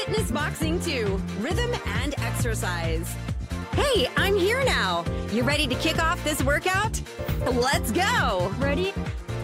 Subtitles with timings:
[0.00, 1.70] fitness boxing too, rhythm
[2.02, 3.14] and exercise.
[3.72, 5.04] Hey, I'm here now.
[5.32, 7.00] You ready to kick off this workout?
[7.44, 8.52] Let's go.
[8.58, 8.92] Ready?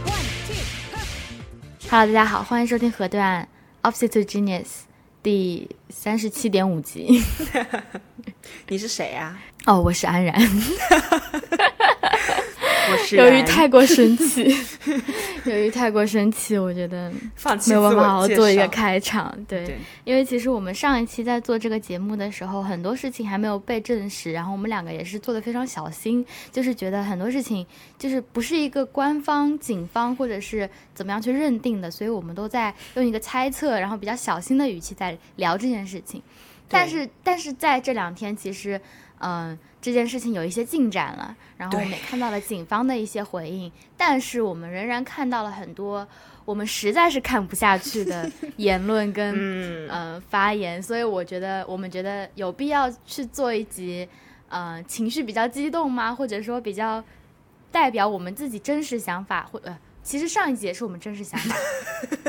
[0.04, 1.88] One, two.
[1.90, 3.46] Hello，大家好，欢迎收听河段
[3.82, 4.84] Opposite to Genius
[5.22, 7.22] 第三十七点五集。
[8.68, 10.34] 你是谁呀、哦，我是安然。
[13.11, 14.55] 由于太过生气，
[15.45, 19.33] 由于太过生气， 我觉得放弃没有办法好好做一个开场。
[19.47, 27.65] 对，对因为其实我们上一期在做这个节目的时候，很多事情还没有被证实，然后我们两个也是做的非常小心，就是觉得很多事情
[27.97, 36.21] 就是不是一个官方、警方或者是怎么样去认定的，所以我们都在用一个猜测，然后比较小心的语气在聊这件事情。
[36.69, 38.81] 但是，但是在这两天，其实，
[39.19, 46.07] 嗯、这件事情有一些进展了，然后我们也看到了警方的一些回应，但是我们仍然看到了很多
[46.45, 54.07] 我们实在是看不下去的 言论跟嗯，呃发言，所以我觉得我们觉得有必要去做一集，
[54.49, 56.13] 呃，情绪比较激动吗？
[56.15, 57.03] 或者说比较
[57.71, 59.77] 代表我们自己真实想法，或呃，
[60.07, 61.55] 其实上一集也是我们真实想法，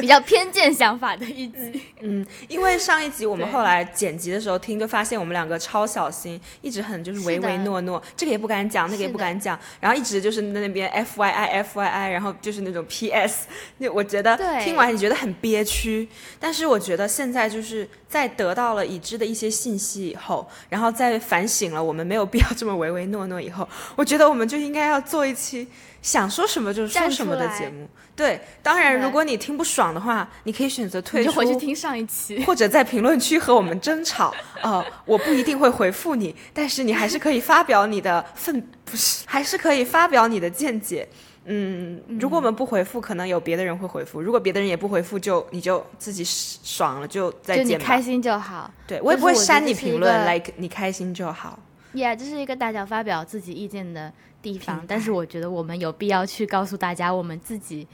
[0.00, 1.80] 比较偏见想法的一集。
[2.02, 16.08] 嗯，因为上一集我们后来剪辑的时候听，就发现我们两个超小心，一直很就是唯唯诺诺，这个也不敢讲，那个也不敢讲，然后一直就是在那边 F Y I F Y I，然后就是那种 P S，那我觉得听完你觉得很憋屈，
[16.40, 25.68] 但是我觉得现在就是在得到了已知的一些信息以后，然后再反省了我们没有必要这么唯唯诺诺以后，我觉得我们就应该要做一期
[26.02, 27.88] 想说什么就说什么的节目。
[28.14, 32.44] 对，当然如果你听不爽的话，你可以选择退你出，就回去听上一期。
[32.44, 34.34] 或者在评论区和我们争吵。
[34.60, 41.08] 呃，我不一定会回复你，但是你还是可以发表你的愤， 不是，还是可以发表你的见解。
[41.44, 47.84] 嗯，如果我们不回复，可能有别的人会回复；如果别的人也不回复，就你就自己爽了，就再就你见吧。
[47.86, 48.70] 开心就好。
[48.86, 51.58] 对我也不会删你评论个，like 你开心就好。
[51.94, 57.86] Yeah，这是一个大家发表自己意见的地方，但是我觉得我们有必要去告诉大家，我们自己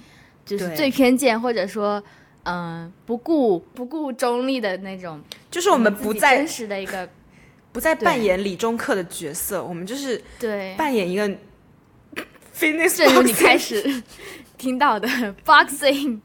[0.44, 2.03] 就是最偏见，或者说，
[2.44, 7.09] 嗯、不顾不顾中立的那种，就是我们不再真实的一个
[7.72, 11.28] 不再扮演理中客的角色，我们就是对，扮演一个
[12.55, 14.03] fitness，正如你开始
[14.56, 15.09] 听到的
[15.44, 16.21] boxing，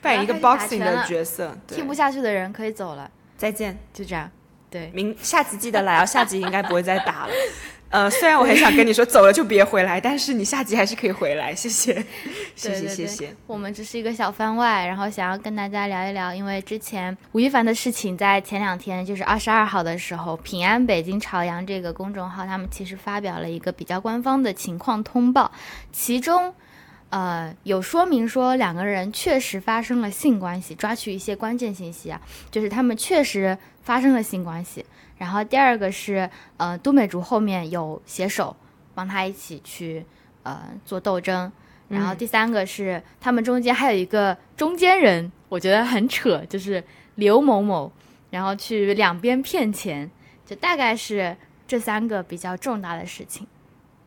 [0.00, 1.56] 扮演一个 boxing 的角色。
[1.66, 3.78] 听不下去的人可以走了，再见。
[3.92, 4.30] 就这样，
[4.70, 4.90] 对。
[4.94, 7.32] 明下集记得来哦，下集应该不会再打了。
[7.94, 11.94] 呃，虽然我很想跟你说走了就别回来，但是你下集还是可以回来，谢谢，
[12.56, 13.32] 谢谢，谢谢。
[13.46, 25.52] 我们只是一个小番外，然后想要跟大家聊一聊，因为之前吴亦凡的事情在前两天，就是二十二号的时候，平安北京朝阳这个公众号，他们其实发表了一个比较官方的情况通报，
[25.92, 26.52] 其中。
[27.10, 34.84] 呃，有说明说两个人确实发生了性关系，抓取一些关键信息啊，就是他们确实发生了性关系。
[35.16, 38.54] 然后第二个是，呃，都美竹后面有携手
[38.94, 40.04] 帮他一起去
[40.42, 41.50] 呃做斗争，
[41.88, 46.82] 然后第三个是他们中间还有一个中间人，我觉得很扯，就是
[47.14, 47.90] 刘某某，
[48.30, 50.10] 然后去两边骗钱，
[50.44, 51.36] 就大概是
[51.66, 53.46] 这三个比较重大的事情。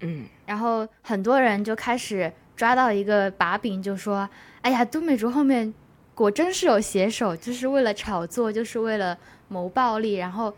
[0.01, 4.29] 嗯，然后很多人就开始抓到一个把柄，就说
[4.62, 5.73] ：“哎呀，都美竹后面
[6.13, 9.17] 果真是有写手，就是为了炒作，就是为了
[9.47, 10.53] 谋暴利。”然后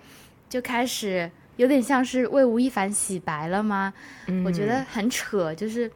[0.50, 3.94] 就开始有点像是为吴亦凡洗白了吗？
[4.44, 5.90] 我觉得很扯，就是。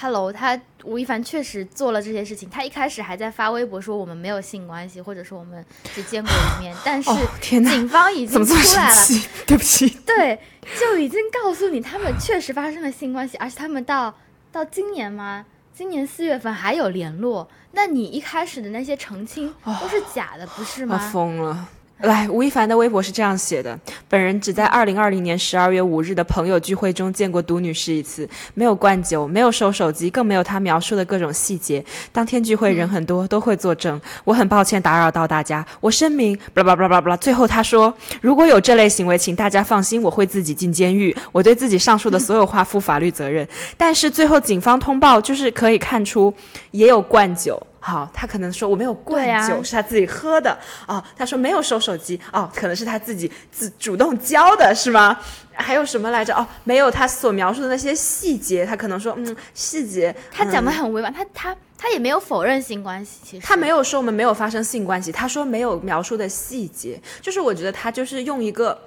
[0.00, 2.48] Hello，他吴亦凡确实做了这些事情。
[2.48, 7.10] 他一开始还在发微博说我们没有性关系，或者说我们只见过一面，但是
[7.40, 8.96] 警方已经出来了？
[9.44, 10.38] 对不起，对，
[10.78, 14.14] 就已经告诉你他们确实发生了性关系，而且他们到
[14.52, 15.44] 到今年吗？
[15.74, 20.98] 今年四月份还有联络，那你一开始的那些澄清都是假的，不是我吗？
[21.12, 21.68] 疯了。
[22.02, 23.76] 来，吴亦凡的微博是这样写的：
[24.08, 31.84] 本人只在二零二零年十二月五日的朋友聚会中见过杜女士一次，没有灌酒，没有收手机，更没有她描述的各种细节。
[32.12, 34.00] 当天聚会人很多，都会作证。
[34.22, 37.16] 我很抱歉打扰到大家，我声明，巴拉巴拉巴拉巴拉。
[37.16, 43.46] 最后他说，如果有这类行为，请大家放心，我会自己进监狱，我对自己上述的所有话负法律责任。
[43.76, 46.32] 但是最后警方通报，就是可以看出
[46.70, 47.60] 也有灌酒。
[47.88, 50.56] 好，他可能说我没有灌酒，是他自己喝的
[50.86, 51.02] 哦。
[51.16, 55.18] 他说没有收手机哦，可能是他自己自主动交的是吗？
[55.54, 56.34] 还有什么来着？
[56.34, 68.78] 哦，没有他所描述的那些细节，他可能说嗯细节，他讲的嗯很委婉，他他他也没有否认性关系，其实他没有说我们没有发生性关系，他说没有描述的细节，就是我觉得他就是用一个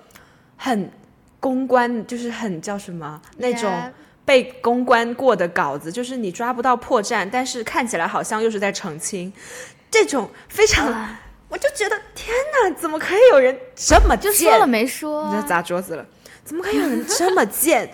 [0.56, 0.90] 很
[1.40, 3.92] 公关，就是很叫什么那种 Yeah
[4.26, 9.32] 被公关过的稿子，就是你抓不到破绽，但是看起来好像又是在澄清，
[9.90, 11.20] 这种非常、啊
[11.52, 12.34] 我就觉得天
[12.64, 14.52] 哪，怎么可以有人这么就贱？
[14.52, 15.46] 说了没说你？
[15.46, 16.06] 砸桌子了？
[16.46, 17.92] 怎么可以有人这么贱？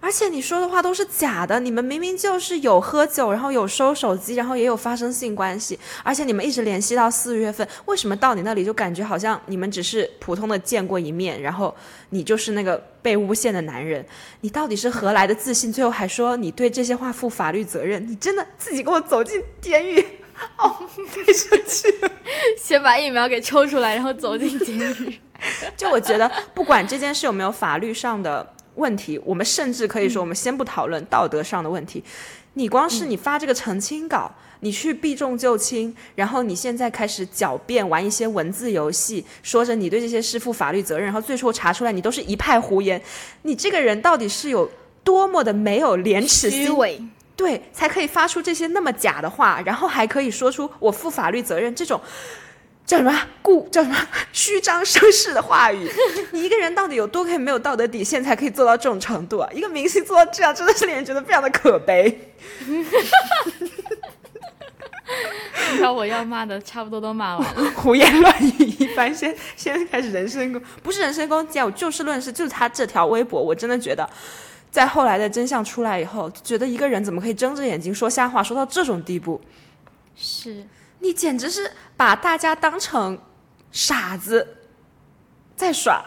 [0.00, 11.74] 而且你说的话都是假的，你们明明就是有喝酒，然后有收手机，然后也有发生性关系，而且你们一直联系到四月份，为什么到你那里就感觉好像你们只是普通的见过一面，然后
[12.10, 14.04] 你就是那个被诬陷的男人？
[14.42, 15.72] 你到底是何来的自信？
[15.72, 18.06] 最后还说你对这些话负法律责任？
[18.08, 19.98] 你真的自己给我走进监狱？
[20.56, 20.76] 哦，
[21.12, 22.10] 太生气了。
[22.56, 25.18] 先把疫苗给抽出来，然后走进监狱。
[25.76, 32.02] 就我觉得，不管这件事有没有法律上的问题，我们甚至可以说，我们先不讨论道德上的问题。
[32.54, 43.00] 你光是你发这个澄清稿，你去避重就轻，然后你现在开始狡辩，玩一些文字游戏，说着你对这些事负法律责任，然后最后查出来你都是一派胡言，
[43.42, 44.68] 你这个人到底是有
[45.04, 46.66] 多么的没有廉耻心？
[46.66, 47.00] 虚伪，
[47.36, 52.00] 对，才可以发出这些那么假的话，然后还可以说出我负法律责任这种
[52.88, 53.96] 叫什么故叫什么
[54.32, 55.86] 虚张声势的话语。
[56.32, 59.48] 你一个人到底有多可以没有道德底线，才可以做到这种程度啊？
[59.52, 62.32] 一个明星做到这样，真的是令人觉得非常的可悲。
[65.82, 67.70] 把我要骂的差不多都骂完了。
[67.72, 74.08] 胡言乱语一番，先先开始人身攻，不是人身攻击啊，我就事论事，就是他这条微博，我真的觉得。
[74.70, 79.38] 在后来的真相出来以后，觉得一个人怎么可以睁着眼睛说瞎话，说到这种地步？
[80.16, 80.64] 是，
[81.00, 83.18] 你简直是把大家当成
[83.70, 84.56] 傻子
[85.54, 86.02] 在耍，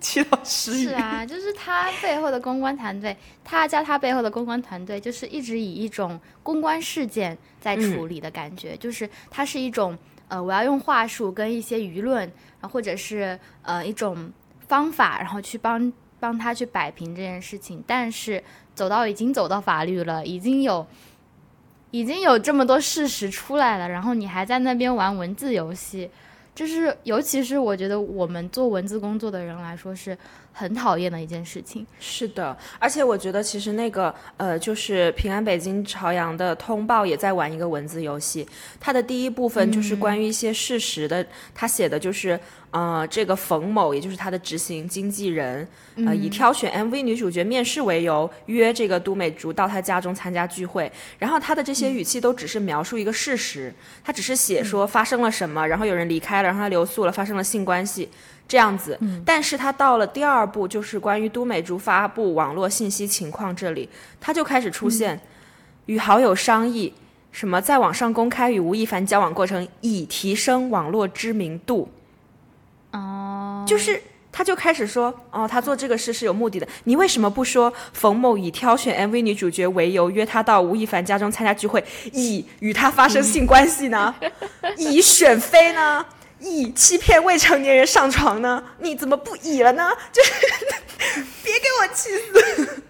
[0.00, 0.84] 气到失语。
[0.84, 9.96] 是啊，就是他背后的公关团队，他加他背后的公关团队，就是一直以一种公关事件在处理的感觉，就是它是一种
[10.28, 12.30] 呃，我要用话术跟一些舆论，
[12.60, 14.30] 啊或者是呃一种
[14.66, 18.42] 方法，然后去帮帮他去摆平这件事情，但是
[18.74, 20.86] 走到已经走到法律了，已经有。
[21.90, 26.10] 已经有这么多事实出来了，然后你还在那边玩文字游戏，
[26.54, 30.16] 就是尤其是我觉得我们做文字工作的人来说是
[30.52, 31.86] 很讨厌的一件事情。
[32.00, 38.46] 是的，而且我觉得其实那个呃，就是平安北京朝阳的通报也在玩一个文字游戏。
[38.80, 41.24] 它的第一部分就是关于一些事实的，
[41.54, 42.38] 他写的就是
[42.70, 45.66] 呃，这个冯某，也就是他的执行经纪人，
[46.06, 50.90] 呃，以挑选 MV 女主角面试为由，约这个都美竹到他家中参加聚会。
[51.18, 53.72] 然后他的这些语气都只是描述一个事实，
[54.04, 58.08] 他只是写说发生了什么，然后有人离开了，然后他留宿了，发生了性关系。
[58.46, 63.86] 这样子，但是他到了第二步，就是关于都美竹发布网络信息情况这里，
[64.18, 65.20] 他就开始出现
[65.84, 66.94] 与好友商议，
[67.30, 71.90] 什么在网上公开与吴亦凡交往过程，以提升网络知名度。
[72.98, 74.02] 哦，就是
[74.32, 76.68] 他就开始说，哦，他做这个事是有目的的。
[76.84, 84.14] 你为什么不说冯某以挑选 MV 女主角为由约他到吴亦凡家中参加聚会，以与他发生性关系呢？
[84.76, 86.04] 以选妃呢？
[86.40, 88.62] 以欺骗未成年人上床呢？
[88.78, 89.90] 你怎么不以了呢？
[90.12, 90.32] 就是
[91.42, 92.82] 别给我气死！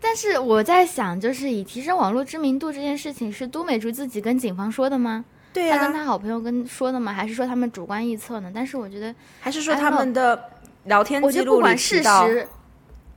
[0.00, 5.24] 但是我在想，就是以提升网络知名度这件事情，是都美竹自己跟警方说的吗？
[5.54, 7.12] 对他跟、他好朋友跟说的吗？
[7.12, 8.50] 还是说他们主观臆测呢？
[8.54, 10.50] 但是我觉得，还是说他们的
[10.84, 12.48] 聊天我觉得记录里不管事实，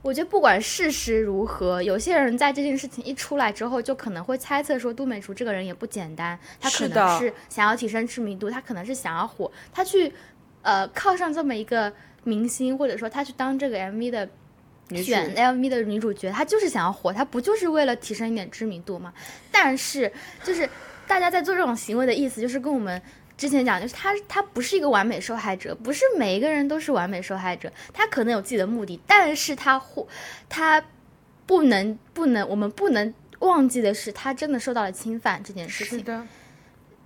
[0.00, 10.12] 我觉得不管事实如何，有些人在这件事情一出来之后，就可能会猜测说，杜美竹这个人也不简单，他可能是想要提升知名度，他可能是想要火，他去
[10.62, 14.28] 呃靠上这么一个明星，或者说他去当这个 MV 的。
[15.04, 19.12] 选 MV 的女主角，她就是想要火，她不就是为了提升一点知名度吗？
[19.52, 20.10] 但是，
[20.42, 20.66] 就是
[21.08, 23.00] 大家在做这种行为的意思，就是跟我们
[23.36, 30.06] 之前讲，就是他他不是一个完美受害者，不是每一个人都是完美受害者，他可能有自己的目的，但是他或
[30.48, 30.84] 他
[31.46, 36.04] 不能不能，我们不能忘记的是，他真的受到了侵犯这件事情。
[36.04, 36.26] 的，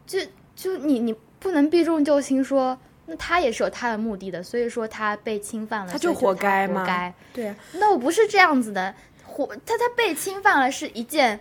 [0.06, 0.18] 就
[0.56, 7.14] 就你你不能避重就轻说，那他也是有他的目的的，所以说他被侵犯了，他就活该吗活该。
[7.32, 8.94] 对啊，那我不是这样子的，
[9.24, 11.38] 活他他被侵犯了是一件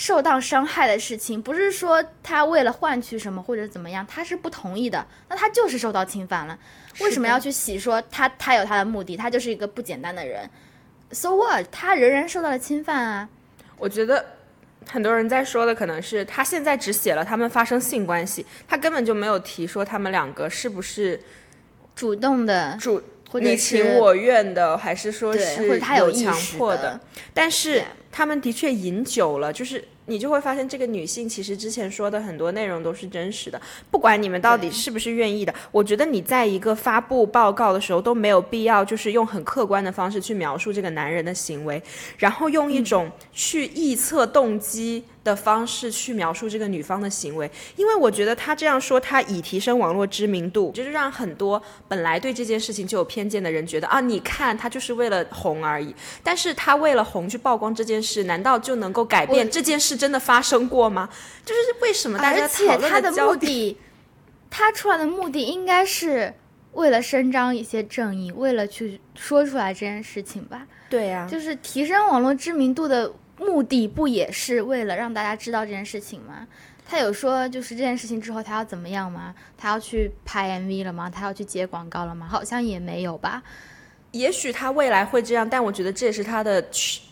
[0.00, 6.58] 受到伤害的事情，不是说他为了换取什么或者怎么样，他是不同意的，那他就是受到侵犯了，
[7.00, 10.48] 为什么要去洗说他他有他的目的，他就是一个不简单的人
[11.12, 11.66] ？So what？
[11.70, 13.28] 他仍然受到了侵犯啊。
[13.76, 14.24] 我觉得
[14.88, 21.20] 很多人在说的可能是他现在只写了他们发生性关系，他根本就没有提说他们两个是不是
[21.94, 26.98] 主动的，主或者你情我愿的，还是说，是或者他有强识迫的，
[27.34, 41.80] 但是他们的确饮酒了，就是你就会发现这个女性其实之前说的很多内容都是真实的，不管你们到底是不是愿意的，我觉得你在一个发布报告的时候都没有必要就是用很客观的方式去描述这个男人的行为，
[42.18, 45.04] 然后用一种去臆测动机。
[45.22, 55.94] 的方式去描述这个女方的行为，因为我觉得他这样说，他以提升网络知名度，就是让很多本来对这件事情就有偏见的人觉得啊，你看他就是为了红而已。
[56.24, 61.06] 但是他为了红去曝光这件事，难道就能够改变这件事真的发生过吗？
[61.44, 63.76] 就是为什么大家讨论的目的？
[64.48, 66.32] 他出来的目的应该是
[66.72, 70.66] 为了伸张一些正义，为了去说出来这件事情吧？
[70.88, 73.12] 对呀，就是提升网络知名度的。
[73.40, 76.46] 目的不也是为了让大家知道这件事情吗？
[76.86, 79.34] 他有说就是这件事情之后他要怎么样吗？
[79.56, 81.08] 他要去拍 MV 了吗？
[81.08, 82.26] 他要去接广告了吗？
[82.28, 83.42] 好像也没有吧。
[84.10, 86.60] 也许他未来会这样，但我觉得这也是他的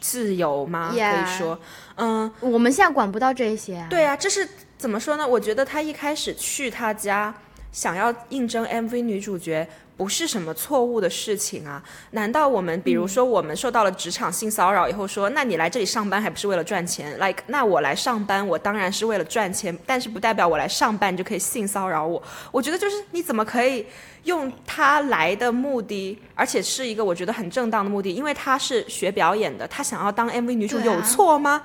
[0.00, 0.90] 自由吗？
[0.90, 1.58] 可以说，
[1.94, 3.86] 嗯，我们现在管不到这些。
[3.88, 5.26] 对啊，这是怎么说呢？
[5.26, 7.32] 我觉得他一开始去他家
[7.70, 9.68] 想要应征 MV 女主角。
[9.98, 11.82] 不是什么错误的事情啊？
[12.12, 22.22] 难道我们，比如说我们受到了职场性骚扰以后，说，那你来这里上班还不是为了赚钱？Like，那我来上班，我当然是为了赚钱，但是不代表我来上班就可以性骚扰我。
[22.52, 23.84] 我觉得就是你怎么可以
[24.22, 31.62] 用他来的目的，而且是一个我觉得很正当的目的，因为他是学表演的，他想要当 MV 女主有错吗？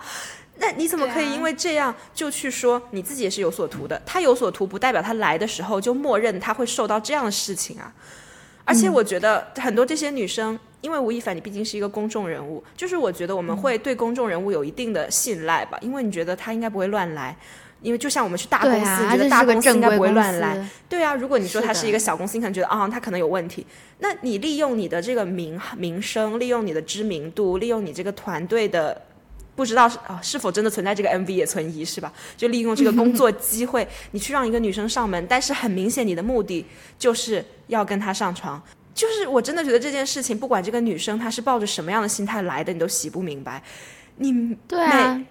[0.66, 4.02] 那你怎么可以因为这样就去说你自己也是有所图的？
[4.06, 7.94] 他有所图不代表他来的时候就默认他会受到这样的事情啊。
[8.64, 17.36] 而且我觉得很多这些女生，因为吴亦凡你毕竟是一个公众人物，就是我觉得我们会对公众人物有一定的信赖吧，因为你觉得他应该不会乱来，
[17.82, 20.66] 因为就像我们去大公司，觉得大公司应该不会乱来。
[20.88, 23.68] 对啊，如果你说他是一个小公司，你可能觉得啊他可能有问题，
[24.00, 29.02] 那你利用你的这个名名声，利用你的知名度，利用你这个团队的。
[29.56, 32.12] 不知道是啊，是否真的存在这个 MV 也存疑是吧？
[32.36, 36.66] 就利用这个工作机会， 你去让一个女生上门，但是很明显你的目的
[36.98, 38.62] 就是要跟她上床。
[38.96, 43.62] 就是我真的觉得这件事情，不管这个女生她是抱着什么样的心态来的，你都洗不明白。
[44.18, 45.22] 你对啊，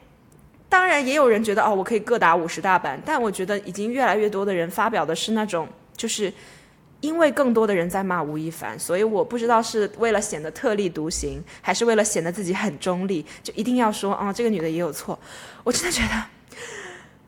[0.68, 6.32] 当然也有人觉得哦，我可以各打五十大板，但我觉得已经越来越多的人发表的是那种就是。
[7.02, 15.18] 因为更多的人在骂吴亦凡，所以我不知道是为了显得特立独行，还是为了显得自己很中立，就一定要说啊，这个女的也有错。
[15.64, 16.24] 我真的觉得，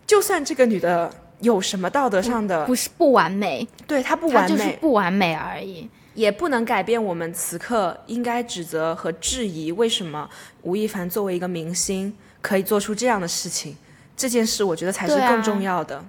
[0.07, 10.31] 就算这个女的有什么道德上的不是 不完美，对她不完美，就是不完美而已，也不能改变我们此刻应该指责和质疑为什么
[10.63, 13.77] 吴亦凡作为一个明星可以做出这样的事情。
[14.17, 16.05] 这件事我觉得才是更重要的。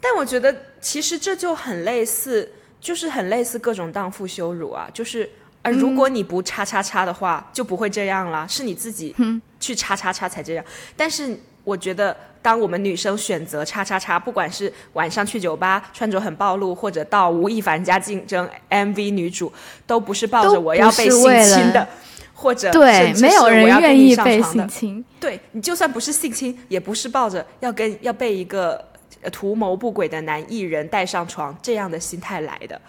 [0.00, 2.50] 但我觉得其实这就很类似。
[2.80, 5.28] 就是很类似各种荡妇羞辱啊，就是
[5.62, 9.14] 呃，如果你不叉叉叉的话，就不会这样了，是你自己
[9.60, 10.64] 去叉叉叉才这样。
[10.96, 19.52] 但是我觉得，当我们女生选择叉叉叉，不管是晚上去酒吧穿着很暴露，或者到吴亦凡家竞争 MV 女主，
[19.86, 21.86] 都不是抱着我要被性侵的，
[22.32, 25.04] 或者对，没有人愿意被性侵。
[25.20, 28.89] 对你就算不是性侵，也不是抱着要跟要被一个。
[29.32, 32.80] 图谋不轨的男艺人带上床这样的心态来的，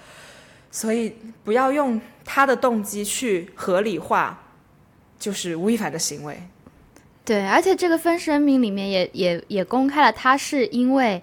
[0.71, 1.13] 所以
[1.43, 4.41] 不要用他的动机去合理化，
[5.19, 6.41] 就是吴亦凡的行为。
[7.23, 11.21] 对，而且这个分声明里面也也也公开了，他是因为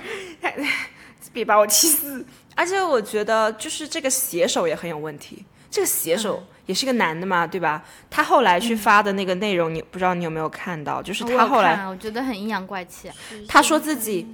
[1.32, 2.26] 别把我气死！
[2.56, 5.46] 而且我觉得，就是这个写手也很有问题。
[5.74, 7.84] 这个写手也是个男的嘛，对吧？
[8.08, 11.02] 他后来去发的那个内容，你不知道你有没有看到？
[11.02, 13.10] 就是他后来，我觉得很阴阳怪气。
[13.48, 14.28] 他说自己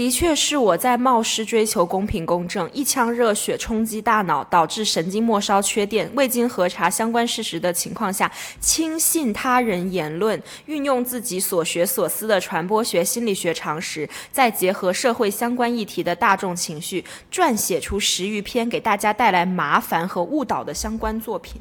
[0.00, 21.60] 的确是我在冒失追求公平公正，一腔热血冲击大脑，导致神经末梢缺电，未经核查相关事实的情况下，轻信他人言论，运用自己所学所思的传播学、心理学常识，再结合社会相关议题的大众情绪，撰写出十余篇给大家带来麻烦和误导的相关作品。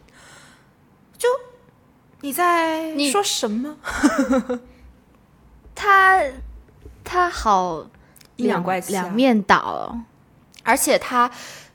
[1.17, 1.27] 就
[2.21, 3.75] 你在你说什么？
[5.75, 6.23] 他
[7.03, 7.85] 他好
[8.43, 9.57] 阴阳两怪气啊两面倒。
[9.57, 10.01] 哦，
[10.63, 11.29] 而且他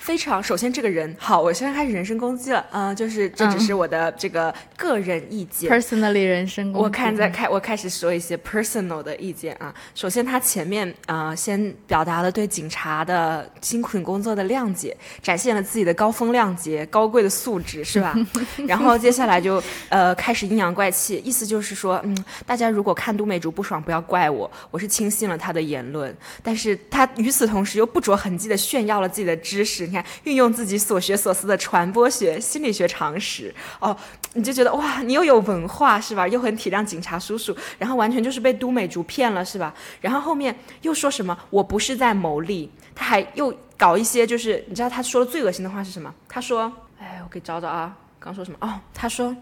[0.04, 5.70] 非常，首先这个人好，我现在开始人身攻击了，嗯、就是这只是我的这个个人意见。
[5.72, 9.74] personally 人身攻击我看在开，我开始说一些 personal 的意见啊。
[9.94, 18.14] 首先，他前面呃先表达了对警察的辛苦工作的谅解，展现了自己的高风亮节、高贵的素质，是吧？
[18.68, 26.14] 然后接下来就呃开始阴阳怪气，意思就是说，嗯，大家如果看都美竹不爽，不要怪我，我是轻信了他的言论。
[26.42, 33.96] 但是他与此同时又不着痕迹的炫耀了自己的知识，你看，运用自己所学所思的传播学、心理学常识，哦，
[34.34, 36.28] 你就觉得哇，你又有文化是吧？
[36.28, 39.72] 又很体谅警察叔叔，然后完全就是被都美竹骗了是吧？
[40.00, 46.12] 然后后面又说什么我不是在牟利，他还又搞一些就是你知道他说的最恶心的话是什么？
[46.28, 47.96] 他说，哎，我给找找啊。
[48.24, 48.56] 刚说什么？
[48.62, 49.36] 哦，他说，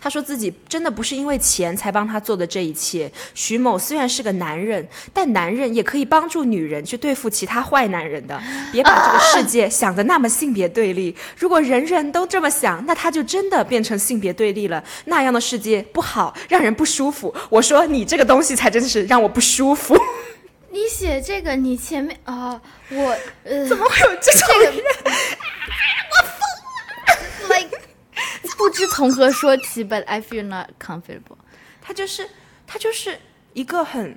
[0.00, 3.12] 他说自己真的不是因为钱才帮他做的这一切。
[3.34, 8.40] 徐某虽然是个男人，但男人也可以帮助女人去对付其他坏男人的。
[8.72, 11.14] 别把这个世界想的那么性别对立。
[11.36, 14.82] 如果人人都这么想，那他就真的变成性别对立了。
[15.04, 17.34] 那样的世界不好，让人不舒服。
[17.50, 19.94] 我说你这个东西才真的是让我不舒服。
[20.70, 22.58] 你写这个，你前面啊、
[22.88, 24.74] 我呃， 怎么会有这种这个人？
[27.50, 27.78] like
[28.62, 31.36] 不知从何说起，but I feel not comfortable。
[31.80, 32.28] 他就是
[32.64, 33.18] 他就是
[33.54, 34.16] 一个很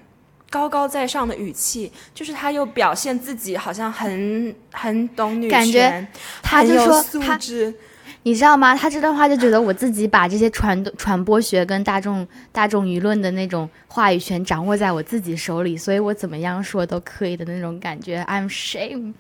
[0.52, 6.08] 高高在上的语气，就是他又表现自己好像很很懂女权，感觉
[6.44, 7.74] 他就说他质。
[8.22, 8.76] 你知道吗？
[8.76, 18.24] 他这段话就觉得我自己把这些传传播学跟大众大众舆论的那种话语权掌握在我自己手里，所以我怎么样说都可以的那种感觉。
[18.28, 19.16] I'm shame。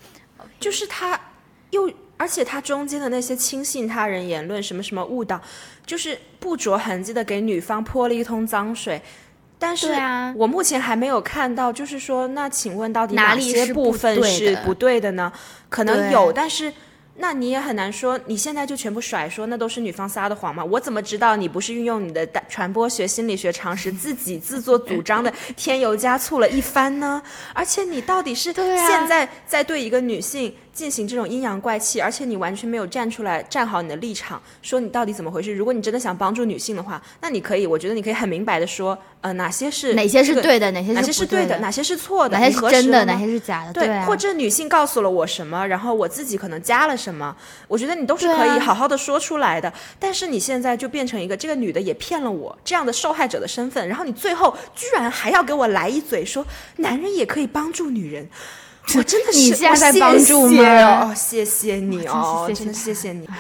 [0.59, 1.19] 就是他
[1.71, 5.41] 又，而且他中间的那些轻信他人言论，什么什么误导，
[5.85, 9.01] 就是不着痕迹的给女方泼了一通脏水。
[9.57, 9.93] 但是
[10.35, 15.31] 我目前还没有看到，就是说，那请问到底哪里些部分是不对的呢？
[15.69, 16.73] 可能有，但是。
[17.17, 20.61] 那你也很难说，你现在就全部甩说那都是女方撒的谎吗？
[20.65, 27.23] 我怎么知道你不是运用你的传播学、心理学常识， 自己自作主张的添油加醋了一番呢？
[27.53, 35.55] 而且你到底是现在在对一个女性进行这种阴阳怪气，而且你完全没有站出来站好你的立场，说你到底怎么回事？
[35.55, 43.71] 如果你真的想帮助女性的话，那你可以，我觉得你可以很明白的说，呃，哪些是哪些是对的，哪些哪些是对的，哪些是错的，哪些你是真的，哪些是假的？
[43.71, 47.33] 对，啊，或者女性告诉了我什么，然后我自己可能加了什么，
[47.69, 49.71] 我觉得你都是可以好好的说出来的。
[49.97, 58.27] 但是你现在就变成一个这个女的也骗了我这样的受害者的身份，然后你最后居然还要给我来一嘴说男人也可以帮助女人。
[58.95, 63.27] 我真的 是，你现在在帮助谢吗哦，谢谢你哦，真的谢谢你。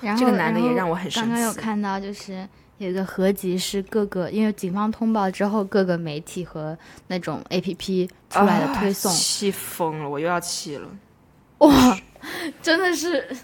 [0.00, 6.76] 然后这个男的也让我很生气刚刚有看到就是有一个合集是各个，因为警方通报之后，各个媒体和
[7.06, 10.88] 那种 A P P 出来的推送，啊气疯了，我又要气了。
[11.58, 11.96] 哇，
[12.60, 13.36] 真的是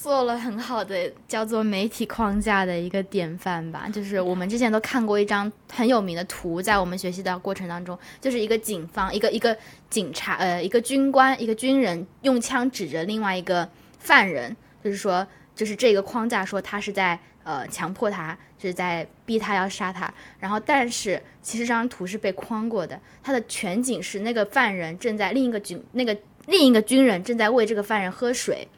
[0.00, 3.88] 做了很好的叫做媒体框架的一个典范吧。
[3.92, 9.58] 就是我们之前都看过一张很有名的图，在我们学习的过程当中，就是一个警方，一个一个
[9.90, 20.08] 警察，呃，一个军官，一个军人用枪指着另外一个犯人，就是说，就是这个框架说他是在呃强迫他，就是在逼他要杀他。
[20.38, 28.68] 然后，但是其实这张图是被框过的，他的全景是那个犯人正在另一个军那个另一个军人正在喂这个犯人喝水。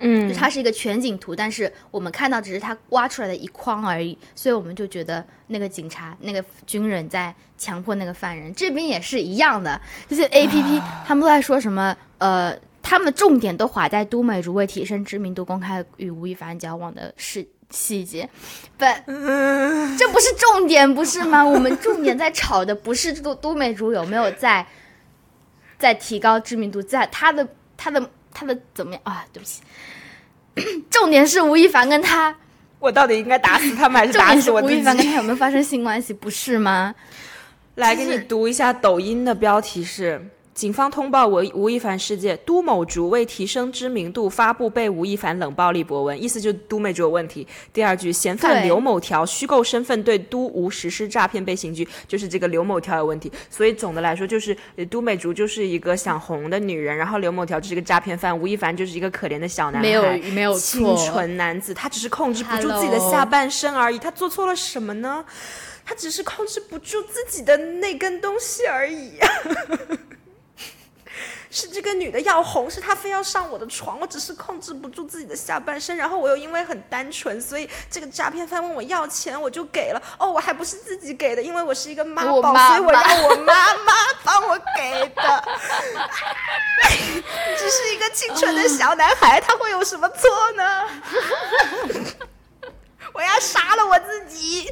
[0.00, 8.54] 嗯就它是一个全景图，但是我们看到只是他挖出来的一框而已，所以我们就觉得那个警察、那个军人在强迫那个犯人。
[8.54, 11.96] 这边也是一样的，这些 A P P 他们都在说什么？
[12.18, 18.28] 呃，他们的重点都划在都美竹为提升知名度，公开与吴亦凡交往的事细节
[18.78, 19.02] ，but
[19.96, 21.44] 这不是重点，不是吗？
[21.44, 24.66] 我们重点在吵的不是都都美竹有没有在
[25.78, 29.24] 在提高知名度，在他的他的他的怎么样啊？
[29.32, 29.62] 对不起。
[30.90, 32.34] 重点是吴亦凡跟他，
[32.78, 34.74] 我到底应该打死他们还是打死我自己？
[34.76, 36.94] 吴亦凡跟他有没有发生性关系，不是吗？
[37.74, 40.20] 来给你读一下抖音的标题是：
[40.58, 47.46] 警方通报吴吴亦凡事件，都某竹为提升知名度发布被吴亦凡冷暴力博文，意思就是都美竹有问题。
[47.72, 53.30] 第二句，嫌犯刘某条虚构身份对都吴实施诈骗被刑拘，就是这个刘某条有问题。
[53.48, 65.24] 所以总的来说，就是呃都美竹就是一个想红的女人，然后刘某条就是一个诈骗犯，吴亦凡就是一个可怜的小男孩，没有没有清纯男子，他只是控制不住自己的下半身而已，他做错了什么呢？
[65.84, 69.12] 他只是控制不住自己的那根东西而已。
[71.50, 80.02] 是这个女的要红，是她非要上我的床，我只是控制不住自己的下半身，然后我又因为很单纯，所以这个诈骗犯问我要钱，我就给了。
[80.18, 85.44] 哦，我还不是自己给的，因为我是一个妈宝，所以我妈让我妈妈帮我给的。
[87.56, 90.84] 只是一个清纯的小男孩，他会有什么错呢？
[93.12, 94.70] 我要杀了我自己。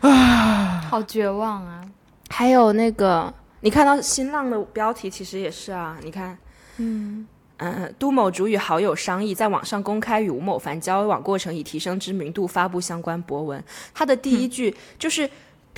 [0.00, 1.82] 啊 好绝望啊！
[2.30, 6.36] 还有那个，你看到新浪的标题其实也是啊，你看，
[6.76, 7.26] 嗯
[7.58, 13.62] 嗯，都某竹与好友商议，在网上公开与吴某凡交往过程，以提升知名度，发布相关博文。
[13.92, 15.28] 他的第一句就是。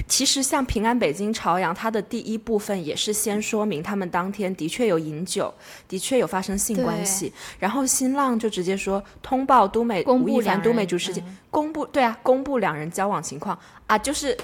[0.08, 5.52] 其实像平安北京朝阳，他的第一部分也是先说明他们当天的确有饮酒，
[5.86, 14.34] 的确有发生性关系，然后新浪就直接说通报都美吴亦凡都美竹事件，嗯公布对啊，公布两人交往情况啊，就是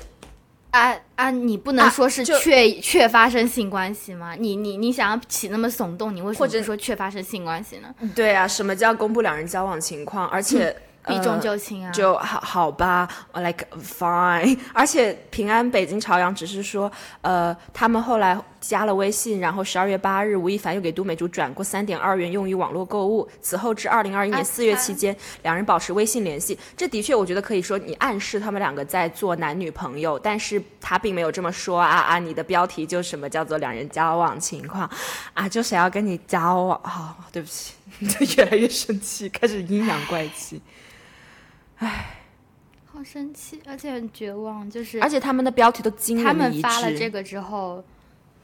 [0.76, 1.30] 啊啊！
[1.30, 4.34] 你不能啊说是就确、确发生性关系吗？
[4.38, 7.88] 你你你想要起那么耸动，你为什么或者说确发生性关系呢？
[8.14, 10.28] 对啊，什么叫公布两人交往情况？
[10.28, 11.90] 而且、避重呃就轻啊！
[11.92, 14.58] 就好好吧，like fine。
[14.74, 16.90] 而且平安北京朝阳只是说，
[17.22, 18.36] 呃，他们后来
[18.68, 23.28] 加了微信，然后十二月八日，吴亦凡又给都美竹转过三点二元用于网络购物。
[23.40, 26.58] 此后至二零二一年啊四月期间，两人保持微信联系。
[26.76, 32.18] 这的确，我觉得可以说你暗示他们两个在做男女朋友，但是他并没有这么说啊啊！
[32.18, 34.90] 你的标题就什么叫做两人交往情况
[35.34, 35.48] 啊？
[35.48, 36.80] 就谁要跟你交往？
[36.82, 37.74] 好、对不起，
[38.36, 40.60] 越来越生气，开始阴阳怪气。
[41.78, 47.84] 好生气，而且很绝望，就是而且他们的标题都惊他们发了这个之后，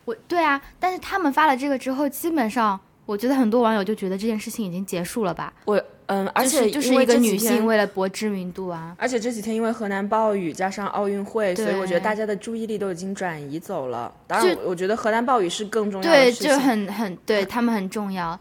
[0.05, 14.12] 我对啊，但是他们发了这个之后，基本上我觉得很多网友就觉得这件事情已经结束了吧，我嗯，而且就是就是一个女性为了博知名度啊，而且这几天因为河南暴雨加上奥运会，所以我觉得大家的注意力都已经转移走了。
[14.27, 16.49] 当然，我我觉得河南暴雨是更重要的对，事情。
[16.49, 18.38] 对就很很对他们很重要，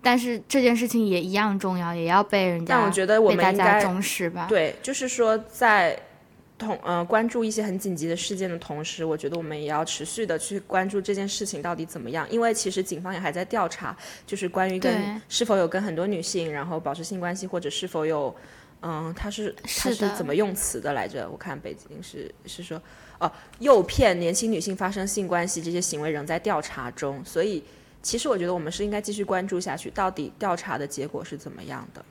[0.00, 4.46] 但是这件事情也一样重要，也要被人家但我觉得我被大家们应该重视吧。
[4.48, 5.98] 对，就是说在
[6.60, 13.96] 同呃关注一些很紧急的事件的同时，我觉得我们也要持续的去关注这件事情到底怎么样，因为其实警方也还在调查，
[14.26, 18.32] 就是关于跟是否有跟很多女性然后保持性关系，或者是否有。
[18.82, 21.28] 嗯，他是他是怎么用词的来着？
[21.28, 22.80] 我看北京是是说，
[23.18, 27.62] 哦，诱骗年轻女性发生性关系这些行为仍在调查中，所以
[28.02, 32.02] 其实我觉得我们是应该继续关注下去，到底调查的结果是怎么样的。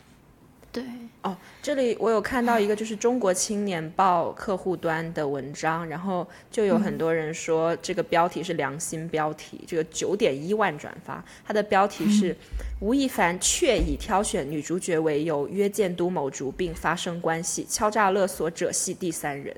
[0.71, 0.83] 对，
[1.23, 12.37] 哦，这里我有看到一个就是中国青年报客户端的文章，然后就有很多人说这个标题是良心标题，这个九点一万转发，它的标题是
[12.79, 19.55] 吴亦凡确以挑选女主角为由约见都某竹并发生关系，敲诈勒索者系第三人，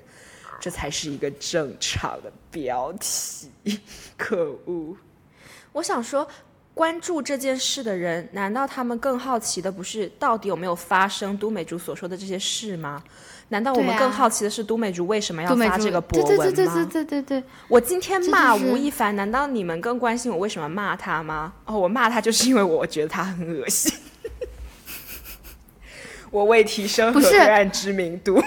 [0.62, 3.50] 这才是一个正常的标题，
[4.18, 4.96] 可恶！
[5.74, 6.26] 我想说，
[6.82, 13.04] 关注这件事的人，难道他们更好奇的不是到底有没有发生都美竹所说的这些事吗？
[13.50, 16.54] 难道我们更好奇的是都美竹为什么要发这个博对文吗？
[16.56, 21.54] 对对对对对对对，我今天骂吴亦凡，难道你们更关心我为什么骂他吗？
[21.66, 23.94] 哦，我骂他就是因为我觉得他很恶心。
[26.32, 28.42] 我为提升不是河岸知名度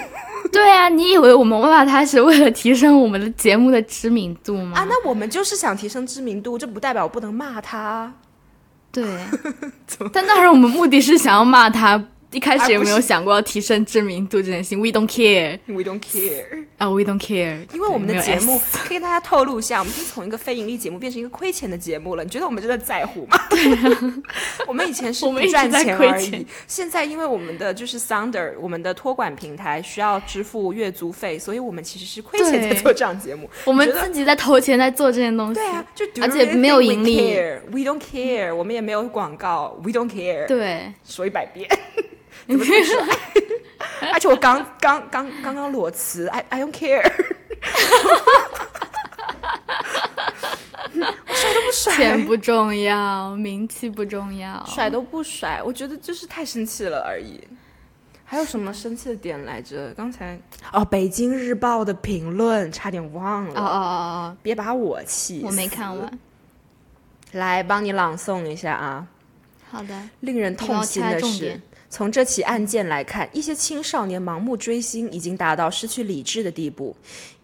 [0.51, 4.77] 对啊，你以为我们骂他是为了提升我们的节目的知名度吗？
[4.77, 8.13] 啊，那我们就是想提升知名度，这不代表我不能骂他啊。
[8.95, 9.03] 对，
[10.13, 12.01] 但当然我们目的是想要骂他，
[12.35, 14.79] 一开始也没有想过要提升知名度这件事情。
[14.79, 16.65] We don't care We don't care。
[16.77, 22.23] 啊、w e don't care，因为我们的节目可以跟大家透露一下，我们已经从一个非盈利节目变成一个亏钱的节目了。
[22.25, 23.39] 你觉得我们真的在乎吗？
[23.49, 23.65] 对
[24.67, 33.49] 我们以前是 不赚钱而已现在因为我们的就是 Sounder，我们的托管平台需要支付月租费，所以我们其实是亏钱在做这样节目。
[33.63, 35.53] 我们自己在投钱在做这件东西。
[35.53, 37.37] 对啊，就而且没有 we 盈利?
[37.71, 40.45] We don't care，我们也没有广告，We don't care。
[40.47, 41.69] 对说一百遍，
[42.47, 43.17] 怎么这么帅？
[44.13, 47.03] 而且我刚刚刚刚刚裸辞，I I don't care。
[51.27, 54.63] 我甩都不甩，钱不重要，名气不重要。
[54.65, 57.41] 甩都不甩，我觉得就是太生气了而已。
[58.23, 59.93] 还有什么生气的点来着？
[59.95, 60.39] 刚才
[60.71, 63.59] 哦，《北京日报》的评论差点忘了。
[63.59, 65.41] 哦哦哦哦，别把我气！
[65.43, 66.19] 我没看完。
[67.33, 69.07] 来，帮你朗诵一下啊。
[69.69, 70.09] 好的。
[70.21, 71.59] 令人痛心的是。
[71.95, 76.93] 从这起案件来看，一些青少年盲目追星已经达到失去理智的地步，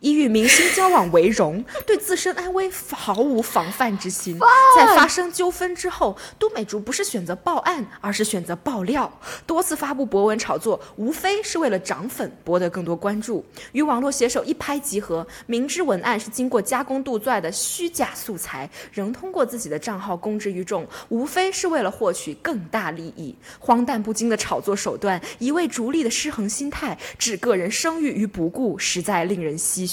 [0.01, 4.37] 以与明星交往为荣，对自身安危毫无防范之心。
[4.75, 13.45] 在发生纠纷之后，都美竹不是选择报案，而是选择爆料，多次发布博文炒作，无非是为了涨粉，博得更多关注。
[13.71, 23.33] 与网络写手一拍即合，明知文案是经过加工杜撰的虚假素材，仍通过自己的账号公之于众，无非是为了获取更大利益。
[23.57, 24.41] 荒诞不经的。
[24.41, 29.90] 炒作手段，一味逐利的失衡心态，置个人声誉于不顾，实在令人唏嘘。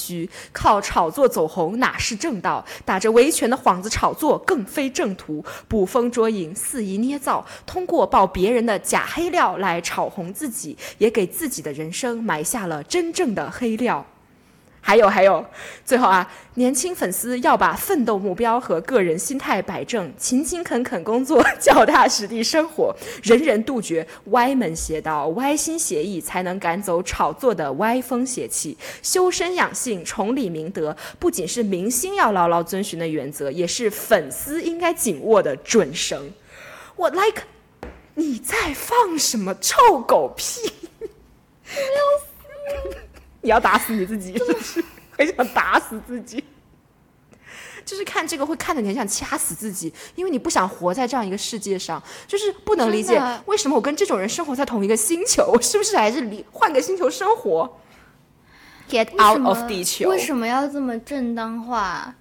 [0.52, 2.64] 靠炒作走红哪是正道？
[2.84, 5.44] 打着维权的幌子炒作更非正途。
[5.66, 14.04] 捕风捉影，肆意捏造，通过爆别人的假黑料来炒红自己，也给自己的人生埋下了真正的黑料。
[14.88, 15.44] 还有还有，
[15.84, 28.78] 最后啊，年轻粉丝要把奋斗目标和个人心态摆正，勤勤恳恳工作，脚踏实地生活，人人杜绝歪门邪道、歪心邪意，才能赶走炒作的歪风邪气。
[29.02, 36.30] 修身养性、崇礼明德，不仅是明星要牢牢遵循的原则，也是粉丝应该紧握的准绳。
[36.96, 37.42] 我 like，
[38.14, 40.72] 你在放什么臭狗屁？
[41.76, 42.96] 要死！
[43.40, 44.84] 你要打死你自己，就是
[45.16, 46.42] 很想打死自己，
[47.84, 57.78] 就是看这个会看的你很想掐死自己，因为你不想活在这样一个世界上，就是不能理解为什么我跟这种人生活在同一个星球， 是不是还是离换个星球生活
[58.90, 60.08] ？Get out of 地球？
[60.08, 62.14] 为什么要这么正当化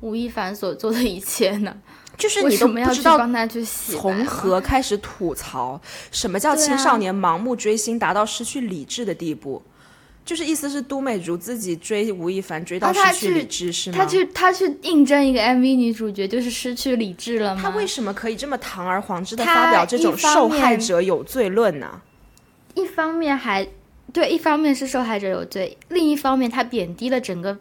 [0.00, 1.76] 吴亦凡所做的一切呢？
[2.16, 3.16] 就是你都不知道
[3.92, 9.62] 从何开始吐槽，什么叫青少年盲目追星达到失去理智的地步？
[10.28, 13.96] 就是意思是都美竹自己追吴亦凡追到失去理智是吗？
[13.96, 17.62] 他去他去应征一个 MV 女主角，就是失去理智了吗？
[17.62, 22.02] 他为什么可以这么堂而皇之的发表这种受害者有罪论呢？
[22.74, 23.66] 一方面还
[24.12, 27.56] 对，一方面是受害者有罪，另一方面他贬低了整个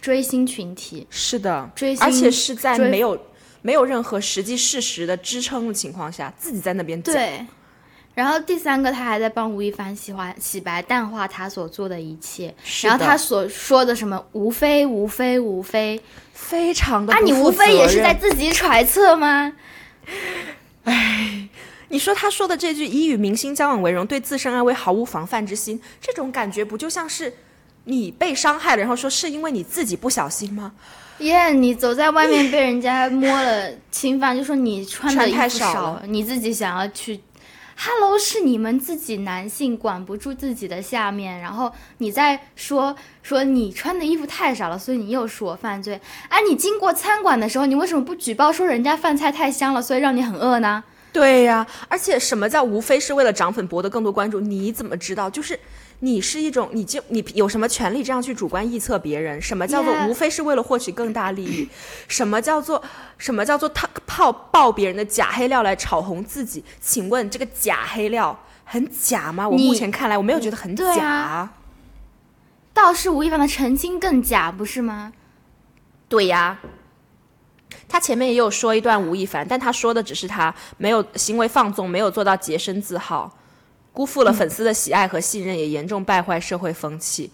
[0.00, 1.06] 追星群体。
[1.08, 3.16] 是的，追星，而且是在没有
[3.62, 7.14] 没有任何实际事实的支撑的情况下，自己在那边讲。
[7.14, 7.46] 对。
[8.12, 12.52] 然后第三个，他还在帮吴亦凡洗化、洗白、淡化他所做的一切。
[12.82, 15.98] 然后他所说的什么“无非、无非、无非”，
[16.34, 19.52] 非常的啊，你无非也是在自己揣测吗？
[20.84, 21.48] 哎，
[21.88, 27.32] 你说他说的这句“以与明星交往为荣，对自身安危毫无防范之心”，这种感觉不就像是
[27.84, 30.72] 你被伤害了，然后说是因为你自己不小心吗？
[31.20, 37.20] 耶，你走在外面被人家摸了侵犯，就说你穿的衣服少，你自己想要去。
[37.82, 45.98] Hello，是你们自己男性管不住自己的下面，然后你在说说你穿的衣服太少了，所以你又说我犯罪。
[46.28, 50.84] 哎，你经过餐馆的时候，你为什么不举报说人家饭菜太香了，所以让你很饿呢？
[51.10, 54.40] 对呀，而且什么叫无非是为了涨粉博得更多关注？
[54.40, 55.30] 你怎么知道？
[55.30, 55.58] 就是。
[56.02, 59.40] 你是一种，你就你有什么权利这样去主观臆测别人？
[59.40, 61.68] 什么叫做无非是为了获取更大利益？
[62.08, 62.82] 什么叫做
[63.18, 66.64] 什么叫做他泡爆别人的假黑料来炒红自己？
[66.80, 69.46] 请问这个假黑料很假吗？
[69.48, 71.50] 我目前看来我没有觉得很假。
[72.72, 75.12] 倒是吴亦凡的澄清更假，不是吗？
[76.08, 76.58] 对呀，
[77.88, 83.36] 他前面也有说一段吴亦凡，但他说的只是他没有行为放纵，没有做到洁身自好。
[83.92, 87.30] 辜负了粉丝的喜爱和信任，也严重败坏社会风气。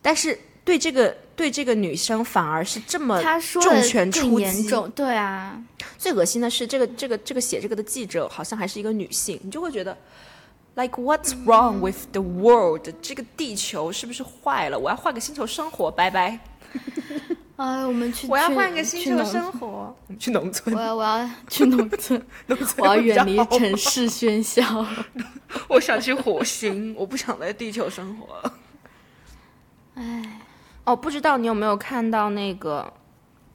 [0.00, 5.60] 但是对这个对这个女生反而是这么重拳出击，对啊。
[5.98, 9.96] 最恶心的是，这个这个这个写这个的记者好像还是一个女性，你就会觉得
[10.74, 12.88] ，like what's wrong with the world？
[13.00, 14.78] 这个地球是不是坏了？
[14.78, 16.38] 我要换个星球生活，拜拜。
[17.56, 19.66] 哎，我们去，我要换个星球生活。
[19.66, 20.74] 我们去农村。
[20.76, 22.22] 我要，我要去农村。
[22.76, 24.86] 我要远离城市喧嚣。
[25.68, 28.52] 我想去火星，我不想在地球生活。
[29.94, 30.40] 哎，
[30.84, 32.92] 哦，不知道你有没有看到那个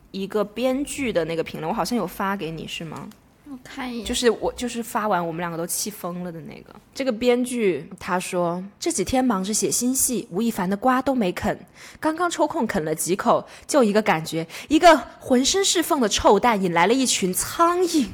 [0.09, 1.69] 一个编剧的那个评论？
[1.69, 3.07] 我好像有发给你，是吗？
[3.51, 6.73] 我看一眼，就是我就是发完，我们两个都气疯了的那个。
[6.93, 11.59] 这个编剧他说这几天忙着写新戏，吴亦凡的瓜都没啃，
[11.99, 18.07] 刚刚抽空啃了几口，就一个感觉，一个浑身是缝的臭蛋引来了一群苍蝇，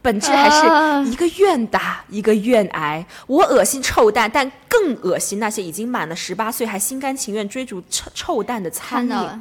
[0.00, 3.04] 本质还是一个愿打一个愿挨。
[3.26, 9.40] 我恶心臭蛋，但更恶心那些已经满了十八岁还心甘情愿追逐臭臭蛋的苍蝇。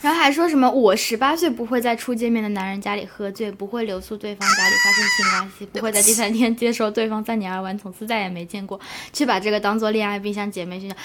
[0.00, 8.78] 然后还说什么我十八岁不会在初见面的男人家里喝醉，不会留宿对方家里发生性关系，不会在第三天接受对方三年二完，从此再也没见过，
[9.12, 10.96] 去把这个当做恋爱，冰箱姐妹去讲。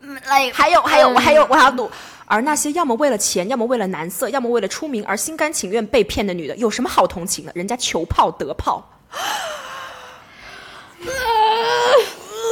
[0.00, 1.90] 嗯，来，还有还有我还有我还要赌。
[2.26, 7.52] 而那些要么为了钱，要么为了男色，要么为了出名而心甘情愿被骗的女的，有什么好同情的？
[7.54, 8.90] 人家求炮得炮。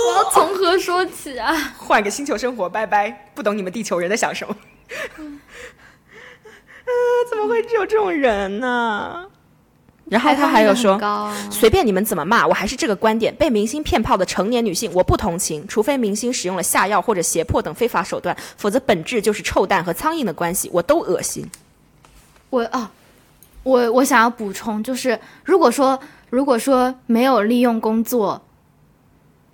[0.07, 1.53] 我要从何说起啊？
[1.77, 3.31] 换个星球生活，拜拜！
[3.35, 4.55] 不懂你们地球人在想什么。
[5.19, 5.41] 嗯，
[7.31, 9.27] 怎么会有这种人呢？
[10.11, 11.01] 然后他还有说，
[11.51, 15.67] 随便你们怎么骂，我还是这个观点：被明星骗炮的成年女性，我不同情。
[15.67, 21.51] 除非明星使用了下药或者胁迫等非法手段，否则本质就是臭蛋和苍蝇的关系，我都恶心。
[22.51, 22.91] 我啊，
[23.63, 28.43] 我我想要补充，就是如果说如果说没有利用工作。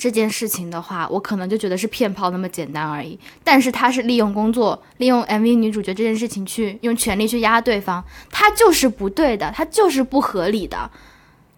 [0.00, 3.20] 这件事情的话，我可能就觉得是骗炮那么简单而已。
[3.44, 10.90] 但是他是利用工作，利用 MV 女主角这件事情去用权力去压对方，他就是不对的，他就是不合理的。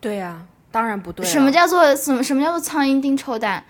[0.01, 1.25] 对呀，当然不对。
[1.25, 2.21] 什么叫做什么？
[2.21, 3.63] 什么叫做苍蝇叮臭蛋？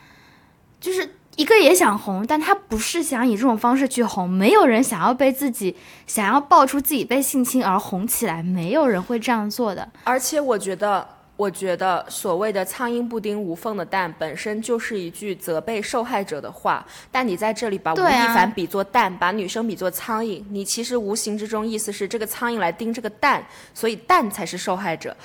[0.80, 4.26] 就是一个也想红，但他不是想以这种方式去红。
[4.26, 9.90] 没有人想要被自己想要爆出自己被性侵而红起来，没有人会这样做的。
[10.04, 11.06] 而且我觉得。
[11.36, 25.16] 我觉得所谓的“苍蝇不叮无缝的蛋”本身就是一句责备受害者的话，但你在这里把吴亦凡比作蛋，把女生比作苍蝇，你其实无形之中意思是这个苍蝇来叮这个蛋，所以蛋才是受害者。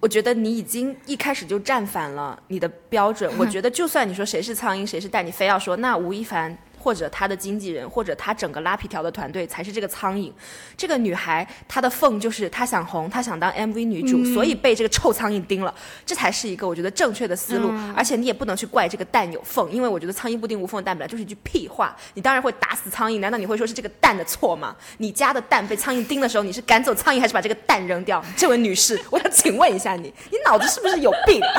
[0.00, 3.30] 我觉得你已经一开始就站反了你的标准。
[3.38, 6.56] 我觉得就算你说谁是苍蝇谁是蛋，你非要说那吴亦凡。
[6.84, 10.30] 或者他的经纪人，或者他整个拉皮条的团队才是这个苍蝇。
[10.76, 15.74] 这个女孩她的缝就是她想红，她想当 MV 女主，所以被这个臭苍蝇叮了。
[16.04, 17.72] 这才是一个我觉得正确的思路。
[17.96, 21.96] 而且你也不能去怪这个蛋有缝，因为我觉得苍蝇不叮无缝的蛋本来就是一句屁话。
[22.12, 24.76] 你当然会打死苍蝇，难道你会说是这个蛋的错吗？
[24.98, 28.22] 你家的蛋被苍蝇叮的时候，你是赶走苍蝇还是把这个蛋扔掉？
[28.36, 31.40] 这位女士，我想请问一下你，你脑子是不是有病？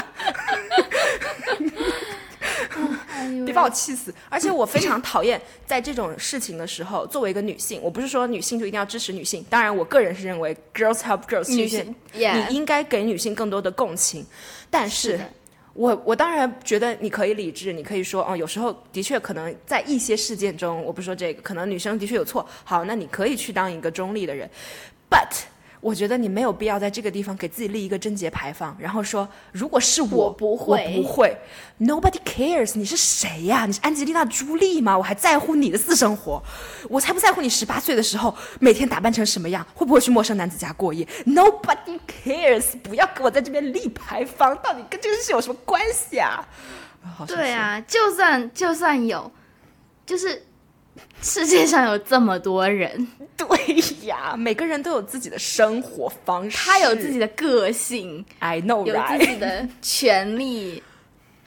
[3.46, 4.14] 别把我气死！
[4.30, 9.46] 而且我非常讨厌在这种事情的时候，作为一个女性，我不是说女性就一定要支持女性。
[9.50, 14.26] 当然，我个人是认为 girls help girls，女性你应该给女性更多的共情。
[14.70, 15.20] 但是，
[15.74, 22.46] 我我当然觉得你可以理智，你可以说哦，有时候的确可能在一些事件中，我不说这个，可能女生的确有错。
[22.64, 24.50] 好，那你可以去当一个中立的人
[25.10, 25.46] ，but。
[25.86, 31.38] 我觉得你没有必要在这个地方给自己立一个贞洁牌坊，然后说如果是我不会，我不会
[31.80, 33.68] ，Nobody cares，你是谁呀？
[33.68, 34.98] 你是安吉丽娜·朱莉吗？
[34.98, 36.42] 我还在乎你的私生活，
[36.90, 46.44] 我才不在乎你十八岁的时候每天打扮成什么样，会不会去陌生男子家过夜？Nobody cares，不要给我在这边立牌坊，到底跟这个事有什么关系啊？
[47.28, 49.32] 对啊，就算就算有，
[50.04, 50.48] 就是。
[51.22, 53.48] 世界上有这么多人， 对
[54.06, 60.84] 呀，每个人都有自己的生活方式，他有自己的个性，I know，有自己的权利。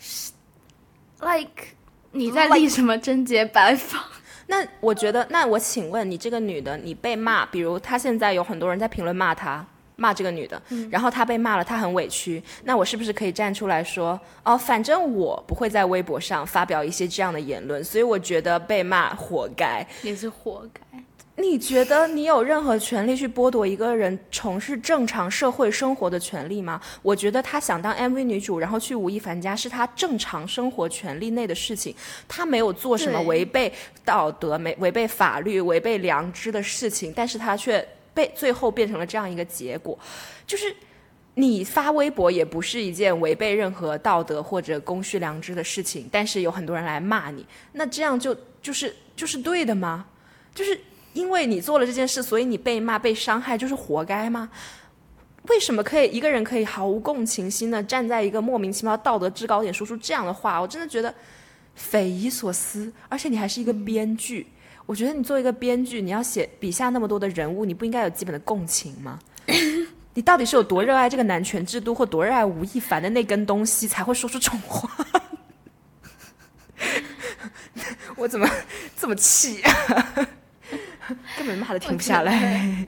[1.21, 1.75] Like，
[2.13, 4.03] 你在立什么贞洁牌坊？
[4.47, 9.67] 那我觉得，那我请问你，这个女的，你被骂，比如她现在有很多人在评论骂她。
[9.99, 12.41] 骂这个女的，然后她被骂了，她很委屈。
[12.63, 20.81] 那我是不是可以站出来说，哦，反正我不会在微博上发表一些这样的言论，所以我觉得被骂活该，也是活该。
[21.35, 26.81] 你觉得你有任何权利去剥夺一个人从事正常社会生活的权利吗？
[27.03, 31.93] 我觉得她想当 MV 女主，然后去吴亦凡家，是她正常生活权利内的事情，
[32.29, 33.73] 她没有做什么违背
[34.05, 37.85] 道德、没违背法律、违背良知的事情，但是她却。
[38.19, 39.97] 被最后变成了这样一个结果，
[40.45, 40.75] 就是
[41.35, 50.07] 你发微博也不是一件违背任何道德或者公序良知的事情，但是有很多人来骂你，那这样就就是就是对的吗？
[50.53, 50.81] 就是
[51.13, 54.51] 因为你做了这件事，所以你被骂被伤害，就是活该吗？
[55.45, 60.61] 为什么可以一个人可以毫无共情心的站在一个莫名其妙道德制高点说出这样的话？
[60.61, 61.15] 我真的觉得
[61.77, 64.45] 匪夷所思，而且你还是一个编剧。
[64.89, 69.19] 我觉得你作为一个编剧，你要写笔下那么多的人物，你不应该有基本的共情吗？
[70.15, 74.91] 你到底是有多热爱这个男权制度，或多热爱吴亦凡的那根东西，才会说出这种话？
[78.17, 78.49] 我怎么
[78.97, 79.61] 这么气？
[81.37, 82.87] 根本骂的停不下来。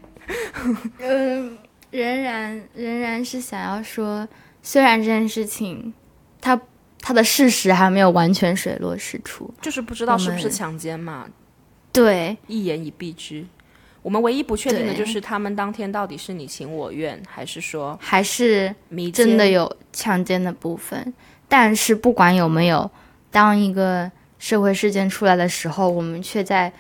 [1.01, 1.59] 嗯，
[1.91, 4.27] 仍然仍然是想要说，
[4.63, 5.93] 虽然这件事情，
[6.41, 6.59] 他
[6.99, 11.29] 他的事实还没有完全水落石出，就是不知道是不是强奸嘛。
[12.03, 13.45] 对，一言以蔽之，
[14.01, 18.75] 我们唯一不确定的就是他们当天到底是你情我愿，还是说还是
[19.13, 21.13] 真的有强奸的部分。
[21.47, 22.91] 但是不管有没有，
[23.31, 26.73] 当一个社会事件出来的时候，我们却在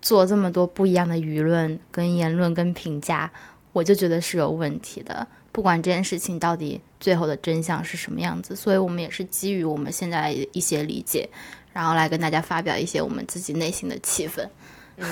[0.00, 3.30] 做这么多不一样的舆论、跟言论、跟评价，
[3.72, 5.26] 我就觉得是有问题的。
[5.50, 11.28] 不管这件事情到底最后的真相是什么样子，所以我们也是基于我们现在一些理解，
[11.72, 14.48] 然后来跟大家发表一些我们自己内心的气氛。
[14.96, 15.06] 嗯，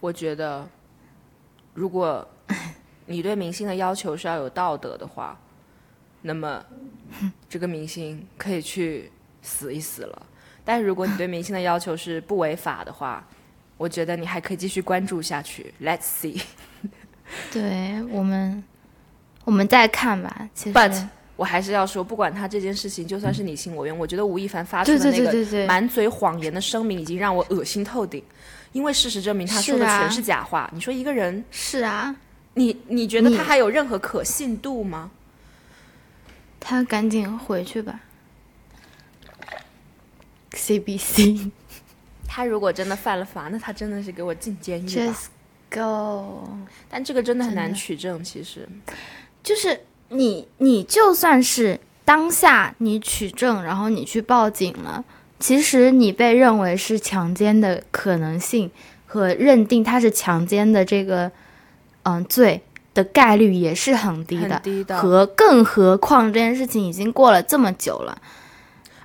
[0.00, 0.68] 我觉得，
[1.74, 2.26] 如果
[3.06, 5.38] 你对明星的要求是要有道德的话，
[6.22, 6.64] 那么
[7.48, 9.10] 这个明星可以去
[9.42, 10.26] 死一死了。
[10.64, 13.26] 但如果你对明星的要求是不违法的话，
[13.76, 15.74] 我觉得你还可以继续关注下去。
[15.80, 16.42] Let's see。
[17.52, 18.64] 对我们。
[19.44, 20.48] 我们再看吧。
[20.54, 21.06] 其实，But
[21.36, 28.22] 我还是要说，不管他这件事情，就算是你情我愿，我觉得吴亦凡发出的那个满嘴谎言的声明，已经让我恶心透顶。
[28.72, 30.68] 因为事实证明，他说的全是假话。
[30.74, 32.14] 你说一个人是啊，
[32.54, 35.10] 你你觉得他还有任何可信度吗？
[36.58, 38.00] 他赶紧回去吧。
[40.52, 41.50] CBC，
[42.26, 45.26] 他如果真的犯了法，那他真的是给我进监狱吧？Just
[45.70, 46.48] go。
[46.88, 48.68] 但这个真的很难取证，其实。
[49.42, 49.78] 就是
[50.16, 55.04] 你，你就算是当下你取证，然后你去报警了，
[55.38, 58.70] 其实你被认为是强奸的可能性
[59.06, 61.30] 和认定他是强奸的这个
[62.04, 62.62] 嗯罪
[62.92, 64.38] 的概率也是很低
[64.84, 68.16] 的，和更何况这件事情已经过了这么久了，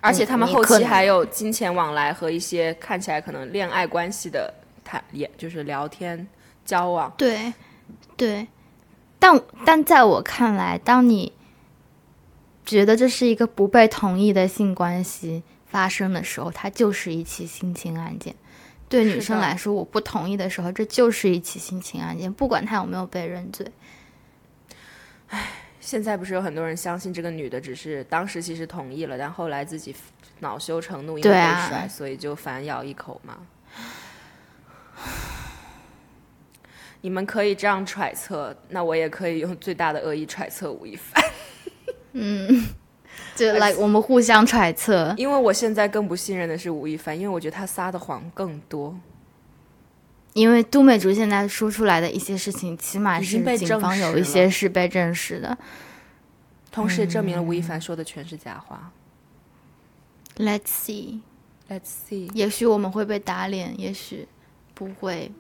[0.02, 4.54] 而且他们后期还有金钱往来和一些看起来可能恋爱关系的
[4.84, 6.28] 谈也就是聊天
[6.64, 7.52] 交往，对，
[8.16, 8.48] 对。
[9.20, 11.34] 但但在我看来，当你
[12.66, 18.34] 觉得这是一个不被同意的性关系发生的时候，它就是一起性侵案件。
[18.88, 23.72] 对女生来说，我不同意的时候，这就是一起性侵案件，不管他有没有被认罪。
[25.28, 25.48] 唉，
[25.80, 29.96] 现在不是有很多人相信这个女的只是当时其实同意了，但后来自己
[30.40, 33.38] 恼羞成怒，因为被甩，所以就反咬一口吗？
[37.02, 41.24] 你们可以这样揣测，那我也可以用最大的恶意揣测吴亦凡。
[42.14, 42.68] 嗯，
[43.36, 45.14] 就 来我们互相揣测。
[45.18, 49.00] 因为我现在更不信任的是吴亦凡，因为我觉得他撒的谎更多。
[50.34, 55.58] 因为都美竹现在说出来的一些事情，起码是警方有一些是被证实的，
[56.72, 58.92] 同时也证明了吴亦凡说的全是假话。
[60.38, 64.28] Let's see，Let's see，也许我们会被打脸，也许
[64.74, 65.32] 不会。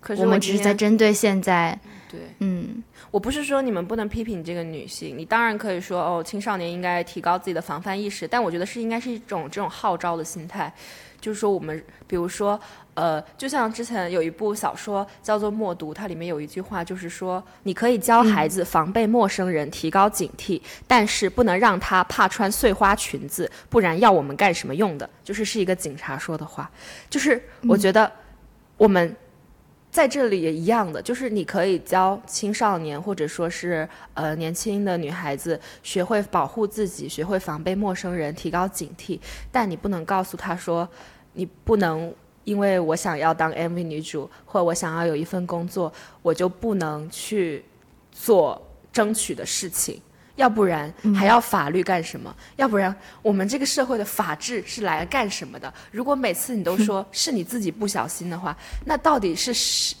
[0.00, 1.78] 可是我们只是在针对现在，
[2.10, 10.72] 对，嗯，我不是说你们不能批评这个女性，你当然可以说哦，青少年应该提高自己的防范意识，但我觉得是应该是一种这种号召的心态，
[11.20, 12.58] 就是说我们，比如说，
[12.94, 25.08] 呃，就像之前有一部小说叫做《默读》，它里面有一句话就是说，你可以教孩子防备陌生人，提高警惕，但是不能让他怕穿碎花裙子，不然要我们干什么用的？
[25.22, 26.70] 就是是一个警察说的话，
[27.10, 28.10] 就是我觉得
[28.78, 29.14] 我们。
[29.90, 39.18] 在这里也一样的，就是你可以教青少年或者说是呃年轻的女孩子学会保护自己，学会防备陌生人，提高警惕。
[39.50, 40.88] 但你不能告诉她说，
[41.32, 42.14] 你不能
[42.44, 47.64] 因为我想要当 MV 女主，或我想要有一份工作，我就不能去
[48.12, 48.62] 做
[48.92, 50.00] 争取的事情。
[50.40, 52.34] 要不然还要法律干什么？
[52.56, 55.72] 要不然我们这个社会的法治是来干什么的？
[55.90, 59.94] 如果每次你都说是你自己不小心的话，那到底是是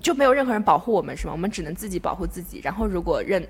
[0.00, 1.32] 就没有任何人保护我们是吗？
[1.32, 2.60] 我们只能自己保护自己。
[2.64, 3.46] 然后如果认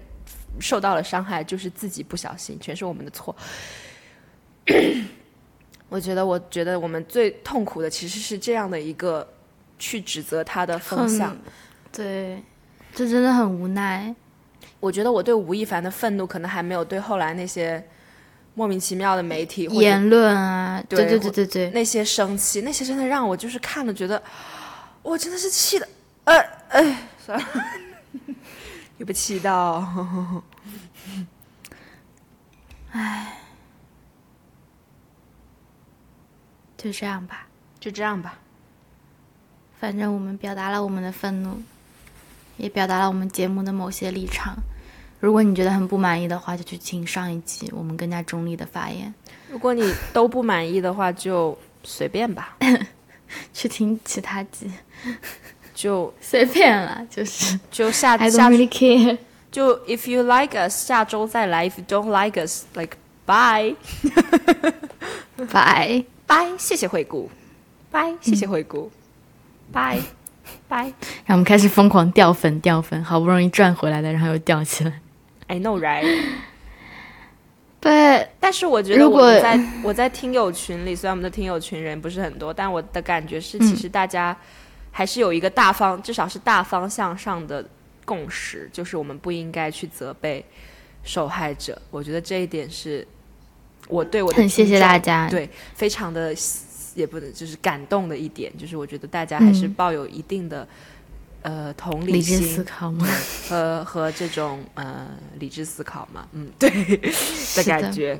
[0.59, 3.35] 受到了伤害，就是自己不小心，全是我们的错。
[5.89, 9.25] 我觉得，我觉得我们最痛苦的其实是这样的一个
[9.79, 11.37] 去指责他的风向。
[11.93, 12.43] 对，
[12.93, 14.13] 这真的很无奈。
[14.85, 17.83] 我觉得我对吴亦凡的愤怒，可能还没有对后来那些
[18.53, 24.23] 莫名其妙的媒体言论啊，对对对对对，那些生气，那些真的让我就是看了觉得，
[25.03, 25.89] 我真的是气的，
[26.25, 26.37] 呃，
[26.69, 27.47] 哎，算了，
[28.99, 29.83] 又被气到，
[32.93, 33.39] 哎，
[36.77, 37.47] 就这样吧，
[37.81, 38.35] 就这样吧，
[39.81, 41.63] 反正我们表达了我们的愤怒，
[42.59, 44.55] 也表达了我们节目的某些立场。
[45.25, 49.13] 如果你觉得很不满意的话，就去听上一集我们更加中立的发言。
[49.51, 52.55] 如果你都不满意的话，就随便吧，
[53.55, 54.71] 去听其他集，
[55.75, 57.59] 就 随便了，就是。
[57.71, 59.17] 就下下 care。
[59.51, 61.67] 就 if you like us，下周再来。
[61.71, 63.65] ；if you don't like us，like bye，bye
[66.27, 67.31] bye，，谢谢惠顾，
[67.91, 68.91] 拜，谢谢惠顾，
[69.73, 69.99] 拜
[70.69, 70.93] 拜。
[71.25, 75.01] 然后我们开始疯狂掉粉，掉粉，好不容易赚回来的，然后又掉起来。
[75.47, 76.05] I know, right?
[77.81, 84.35] 对，但是我觉得我在我在听友群里，虽然我们的听友群人不是很多，但我的感觉是，其实大家
[84.91, 87.63] 还是有一个大方，至少是大方向上的
[88.07, 90.43] 共识，就是我们不应该去责备
[91.03, 91.81] 受害者。
[91.91, 93.07] 我觉得这一点是
[93.89, 96.35] 我对我的很谢谢大家，对，非常的
[96.95, 100.67] 也不能就是感动的一点，就是我觉得大家还是抱有一定的。
[101.45, 102.65] 呃同理心
[103.49, 105.07] 和和这种呃
[105.39, 106.69] 理智思考嘛嗯对
[107.57, 108.19] 的感觉。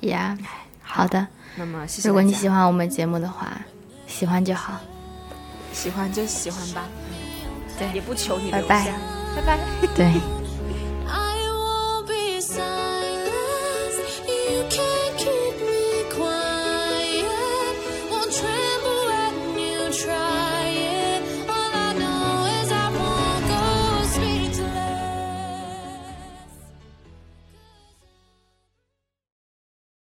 [0.00, 0.36] 呀
[0.82, 3.60] 好的那么谢谢如果你喜欢我们节目的话
[4.06, 4.78] 喜欢就好
[5.72, 6.84] 喜欢就喜欢吧
[7.78, 8.92] 对也不求你留拜
[9.34, 9.58] 拜拜
[9.94, 10.06] 对。
[11.08, 13.30] I will be silent.
[14.48, 15.15] You can